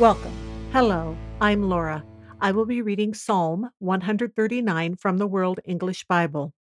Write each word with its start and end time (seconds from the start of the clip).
Welcome. 0.00 0.32
Hello, 0.72 1.16
I'm 1.40 1.62
Laura. 1.62 2.04
I 2.40 2.50
will 2.50 2.66
be 2.66 2.82
reading 2.82 3.14
Psalm 3.14 3.70
139 3.78 4.96
from 4.96 5.18
the 5.18 5.26
World 5.28 5.60
English 5.64 6.04
Bible. 6.08 6.52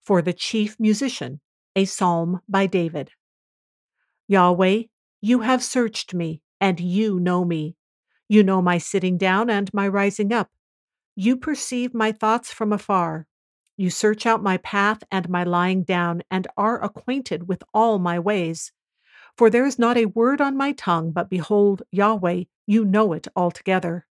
For 0.00 0.22
the 0.22 0.32
Chief 0.32 0.76
Musician, 0.78 1.40
a 1.74 1.84
psalm 1.84 2.42
by 2.48 2.66
David. 2.66 3.10
Yahweh, 4.28 4.82
you 5.20 5.40
have 5.40 5.64
searched 5.64 6.14
me, 6.14 6.42
and 6.60 6.78
you 6.78 7.18
know 7.18 7.44
me. 7.44 7.74
You 8.28 8.44
know 8.44 8.62
my 8.62 8.78
sitting 8.78 9.18
down 9.18 9.50
and 9.50 9.68
my 9.74 9.88
rising 9.88 10.32
up. 10.32 10.50
You 11.16 11.36
perceive 11.38 11.92
my 11.92 12.12
thoughts 12.12 12.52
from 12.52 12.72
afar. 12.72 13.26
You 13.76 13.90
search 13.90 14.26
out 14.26 14.44
my 14.44 14.58
path 14.58 15.02
and 15.10 15.28
my 15.28 15.42
lying 15.42 15.82
down, 15.82 16.22
and 16.30 16.46
are 16.56 16.80
acquainted 16.80 17.48
with 17.48 17.64
all 17.74 17.98
my 17.98 18.20
ways. 18.20 18.70
For 19.36 19.50
there 19.50 19.66
is 19.66 19.78
not 19.78 19.96
a 19.96 20.06
word 20.06 20.40
on 20.40 20.56
my 20.56 20.72
tongue, 20.72 21.12
but 21.12 21.30
behold, 21.30 21.82
Yahweh, 21.90 22.44
you 22.66 22.84
know 22.84 23.12
it 23.12 23.28
altogether. 23.34 24.06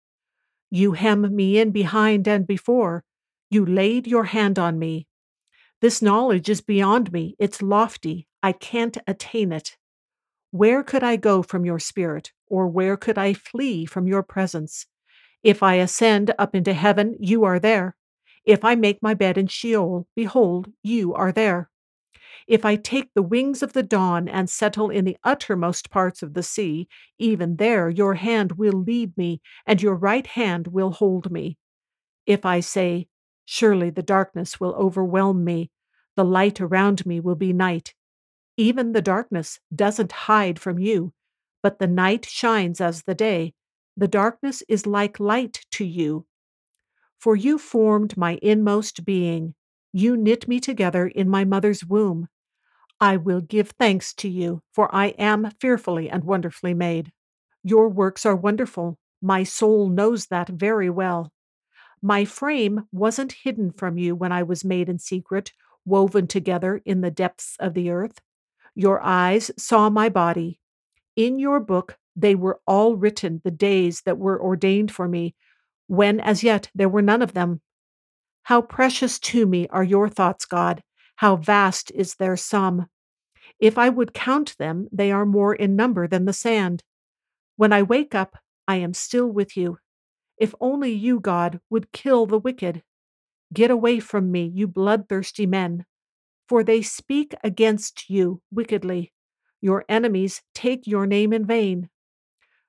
You 0.71 0.93
hem 0.93 1.35
me 1.35 1.57
in 1.57 1.71
behind 1.71 2.27
and 2.27 2.45
before. 2.45 3.03
You 3.49 3.65
laid 3.65 4.07
your 4.07 4.25
hand 4.25 4.59
on 4.59 4.77
me. 4.77 5.07
This 5.81 6.01
knowledge 6.01 6.49
is 6.49 6.61
beyond 6.61 7.11
me. 7.11 7.35
It's 7.39 7.61
lofty. 7.61 8.27
I 8.43 8.51
can't 8.51 8.97
attain 9.07 9.51
it. 9.51 9.77
Where 10.51 10.83
could 10.83 11.03
I 11.03 11.15
go 11.15 11.43
from 11.43 11.65
your 11.65 11.79
spirit, 11.79 12.31
or 12.47 12.67
where 12.67 12.97
could 12.97 13.17
I 13.17 13.33
flee 13.33 13.85
from 13.85 14.07
your 14.07 14.23
presence? 14.23 14.87
If 15.43 15.63
I 15.63 15.75
ascend 15.75 16.33
up 16.37 16.55
into 16.55 16.73
heaven, 16.73 17.15
you 17.19 17.43
are 17.43 17.59
there. 17.59 17.95
If 18.45 18.65
I 18.65 18.75
make 18.75 19.01
my 19.01 19.13
bed 19.13 19.37
in 19.37 19.47
Sheol, 19.47 20.07
behold, 20.15 20.71
you 20.83 21.13
are 21.13 21.31
there. 21.31 21.68
If 22.49 22.65
I 22.65 22.77
take 22.77 23.13
the 23.13 23.21
wings 23.21 23.61
of 23.61 23.73
the 23.73 23.83
dawn 23.83 24.27
and 24.27 24.49
settle 24.49 24.89
in 24.89 25.05
the 25.05 25.17
uttermost 25.23 25.91
parts 25.91 26.23
of 26.23 26.33
the 26.33 26.41
sea, 26.41 26.87
even 27.19 27.57
there 27.57 27.91
your 27.91 28.15
hand 28.15 28.53
will 28.53 28.73
lead 28.73 29.15
me, 29.15 29.39
and 29.67 29.79
your 29.79 29.93
right 29.93 30.25
hand 30.25 30.65
will 30.65 30.89
hold 30.89 31.31
me. 31.31 31.59
If 32.25 32.47
I 32.47 32.61
say, 32.61 33.07
Surely 33.45 33.91
the 33.91 34.01
darkness 34.01 34.59
will 34.59 34.73
overwhelm 34.73 35.43
me, 35.43 35.69
the 36.15 36.25
light 36.25 36.59
around 36.59 37.05
me 37.05 37.19
will 37.19 37.35
be 37.35 37.53
night. 37.53 37.93
Even 38.57 38.93
the 38.93 39.01
darkness 39.03 39.59
doesn't 39.75 40.11
hide 40.11 40.57
from 40.57 40.79
you, 40.79 41.13
but 41.61 41.77
the 41.77 41.85
night 41.87 42.25
shines 42.25 42.81
as 42.81 43.03
the 43.03 43.13
day. 43.13 43.53
The 43.95 44.07
darkness 44.07 44.63
is 44.67 44.87
like 44.87 45.19
light 45.19 45.65
to 45.73 45.85
you. 45.85 46.25
For 47.19 47.35
you 47.35 47.59
formed 47.59 48.17
my 48.17 48.39
inmost 48.41 49.05
being. 49.05 49.53
You 49.93 50.17
knit 50.17 50.47
me 50.47 50.59
together 50.59 51.05
in 51.05 51.29
my 51.29 51.45
mother's 51.45 51.85
womb. 51.85 52.27
I 53.01 53.17
will 53.17 53.41
give 53.41 53.71
thanks 53.71 54.13
to 54.15 54.29
you, 54.29 54.61
for 54.73 54.93
I 54.93 55.07
am 55.17 55.51
fearfully 55.59 56.09
and 56.09 56.23
wonderfully 56.23 56.73
made. 56.73 57.11
Your 57.63 57.89
works 57.89 58.25
are 58.25 58.35
wonderful. 58.35 58.97
My 59.21 59.43
soul 59.43 59.89
knows 59.89 60.27
that 60.27 60.49
very 60.49 60.89
well. 60.89 61.31
My 62.01 62.25
frame 62.25 62.87
wasn't 62.91 63.33
hidden 63.43 63.71
from 63.71 63.97
you 63.97 64.15
when 64.15 64.31
I 64.31 64.43
was 64.43 64.63
made 64.65 64.89
in 64.89 64.99
secret, 64.99 65.51
woven 65.85 66.27
together 66.27 66.81
in 66.85 67.01
the 67.01 67.11
depths 67.11 67.55
of 67.59 67.73
the 67.73 67.89
earth. 67.89 68.19
Your 68.75 69.01
eyes 69.01 69.51
saw 69.57 69.89
my 69.89 70.09
body. 70.09 70.59
In 71.15 71.39
your 71.39 71.59
book 71.59 71.97
they 72.15 72.35
were 72.35 72.61
all 72.67 72.95
written, 72.95 73.41
the 73.43 73.51
days 73.51 74.01
that 74.01 74.17
were 74.17 74.41
ordained 74.41 74.91
for 74.91 75.07
me, 75.07 75.35
when 75.87 76.19
as 76.19 76.43
yet 76.43 76.69
there 76.75 76.89
were 76.89 77.01
none 77.01 77.21
of 77.21 77.33
them. 77.33 77.61
How 78.43 78.61
precious 78.61 79.19
to 79.19 79.45
me 79.45 79.67
are 79.69 79.83
your 79.83 80.09
thoughts, 80.09 80.45
God! 80.45 80.83
How 81.19 81.35
vast 81.35 81.91
is 81.95 82.15
their 82.15 82.37
sum! 82.37 82.87
If 83.59 83.77
I 83.77 83.89
would 83.89 84.13
count 84.13 84.55
them, 84.57 84.87
they 84.89 85.11
are 85.11 85.25
more 85.25 85.53
in 85.53 85.75
number 85.75 86.07
than 86.07 86.23
the 86.23 86.31
sand. 86.31 86.81
When 87.57 87.73
I 87.73 87.83
wake 87.83 88.15
up, 88.15 88.37
I 88.69 88.77
am 88.77 88.93
still 88.93 89.27
with 89.27 89.57
you. 89.57 89.79
If 90.37 90.55
only 90.61 90.93
you, 90.93 91.19
God, 91.19 91.59
would 91.69 91.91
kill 91.91 92.25
the 92.25 92.39
wicked. 92.39 92.83
Get 93.51 93.69
away 93.69 93.99
from 93.99 94.31
me, 94.31 94.49
you 94.55 94.65
bloodthirsty 94.65 95.45
men, 95.45 95.85
for 96.47 96.63
they 96.63 96.81
speak 96.81 97.35
against 97.43 98.09
you 98.09 98.41
wickedly. 98.49 99.11
Your 99.59 99.83
enemies 99.89 100.41
take 100.55 100.87
your 100.87 101.05
name 101.05 101.33
in 101.33 101.45
vain. 101.45 101.89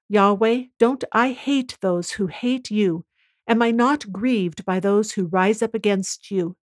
Yahweh, 0.08 0.64
don't 0.80 1.04
I 1.12 1.30
hate 1.30 1.78
those 1.82 2.10
who 2.10 2.26
hate 2.26 2.68
you? 2.68 3.04
Am 3.46 3.62
I 3.62 3.70
not 3.70 4.10
grieved 4.10 4.64
by 4.64 4.80
those 4.80 5.12
who 5.12 5.26
rise 5.26 5.62
up 5.62 5.72
against 5.72 6.32
you? 6.32 6.56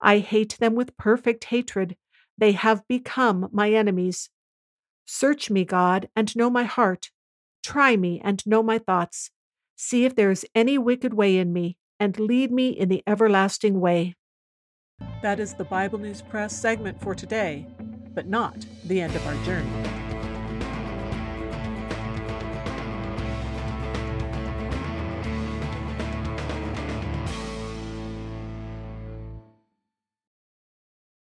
I 0.00 0.18
hate 0.18 0.56
them 0.58 0.74
with 0.74 0.96
perfect 0.96 1.44
hatred. 1.44 1.96
They 2.38 2.52
have 2.52 2.86
become 2.88 3.48
my 3.52 3.70
enemies. 3.70 4.30
Search 5.06 5.50
me, 5.50 5.64
God, 5.64 6.08
and 6.14 6.34
know 6.36 6.48
my 6.48 6.64
heart. 6.64 7.10
Try 7.62 7.96
me 7.96 8.20
and 8.22 8.46
know 8.46 8.62
my 8.62 8.78
thoughts. 8.78 9.30
See 9.76 10.04
if 10.04 10.14
there 10.14 10.30
is 10.30 10.46
any 10.54 10.78
wicked 10.78 11.14
way 11.14 11.36
in 11.36 11.52
me, 11.52 11.76
and 11.98 12.18
lead 12.18 12.50
me 12.50 12.68
in 12.70 12.88
the 12.88 13.02
everlasting 13.06 13.80
way. 13.80 14.14
That 15.22 15.40
is 15.40 15.54
the 15.54 15.64
Bible 15.64 15.98
News 15.98 16.22
Press 16.22 16.56
segment 16.56 17.00
for 17.00 17.14
today, 17.14 17.66
but 18.14 18.26
not 18.26 18.56
the 18.84 19.00
end 19.00 19.14
of 19.16 19.26
our 19.26 19.44
journey. 19.44 19.89